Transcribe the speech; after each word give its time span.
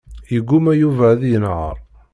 Yegguma 0.33 0.71
Yuba 0.81 1.05
ad 1.13 1.21
yenheṛ. 1.31 1.75